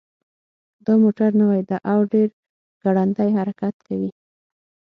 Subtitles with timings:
[0.85, 2.27] دا موټر نوی ده او ډېر
[2.83, 4.09] ګړندی حرکت کوي